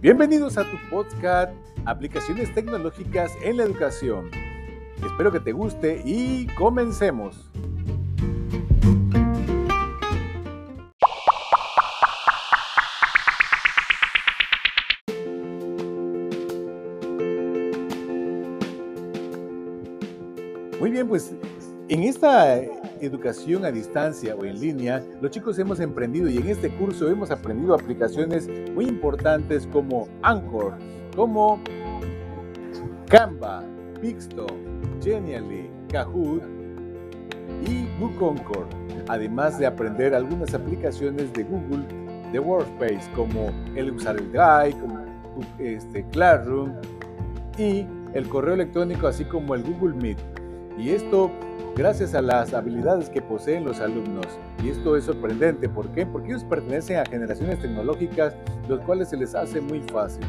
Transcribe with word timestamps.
Bienvenidos 0.00 0.56
a 0.58 0.62
tu 0.62 0.76
podcast 0.90 1.52
Aplicaciones 1.84 2.54
Tecnológicas 2.54 3.32
en 3.42 3.56
la 3.56 3.64
Educación. 3.64 4.30
Espero 5.04 5.32
que 5.32 5.40
te 5.40 5.50
guste 5.50 6.00
y 6.04 6.46
comencemos. 6.54 7.50
Muy 20.78 20.92
bien, 20.92 21.08
pues 21.08 21.34
en 21.88 22.02
esta 22.02 22.58
educación 23.00 23.64
a 23.64 23.70
distancia 23.70 24.34
o 24.36 24.44
en 24.44 24.60
línea, 24.60 25.02
los 25.20 25.30
chicos 25.30 25.58
hemos 25.58 25.80
emprendido 25.80 26.28
y 26.28 26.36
en 26.36 26.48
este 26.48 26.68
curso 26.70 27.08
hemos 27.08 27.30
aprendido 27.30 27.74
aplicaciones 27.74 28.48
muy 28.74 28.86
importantes 28.86 29.66
como 29.72 30.06
Anchor, 30.22 30.74
como 31.16 31.60
Canva, 33.08 33.64
Pixto, 34.00 34.46
Genially, 35.02 35.70
Kahoot 35.90 36.42
y 37.66 37.86
Concord, 38.18 38.68
además 39.08 39.58
de 39.58 39.66
aprender 39.66 40.14
algunas 40.14 40.52
aplicaciones 40.54 41.32
de 41.32 41.44
Google 41.44 41.84
de 42.32 42.38
Workspace 42.38 43.10
como 43.14 43.50
el 43.74 43.92
usar 43.92 44.16
el 44.18 44.30
Drive, 44.30 44.78
como 44.80 45.04
este, 45.58 46.04
Classroom 46.10 46.72
y 47.56 47.86
el 48.12 48.28
correo 48.28 48.54
electrónico, 48.54 49.06
así 49.06 49.24
como 49.24 49.54
el 49.54 49.62
Google 49.62 49.94
Meet. 49.94 50.18
Y 50.78 50.90
esto 50.90 51.30
gracias 51.76 52.14
a 52.14 52.22
las 52.22 52.54
habilidades 52.54 53.10
que 53.10 53.20
poseen 53.20 53.64
los 53.64 53.80
alumnos. 53.80 54.26
Y 54.62 54.70
esto 54.70 54.96
es 54.96 55.04
sorprendente. 55.04 55.68
¿Por 55.68 55.88
qué? 55.90 56.06
Porque 56.06 56.28
ellos 56.28 56.44
pertenecen 56.44 56.98
a 56.98 57.04
generaciones 57.04 57.60
tecnológicas, 57.60 58.34
los 58.68 58.80
cuales 58.80 59.08
se 59.08 59.16
les 59.16 59.34
hace 59.34 59.60
muy 59.60 59.80
fácil. 59.80 60.24